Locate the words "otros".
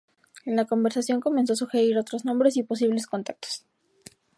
1.99-2.25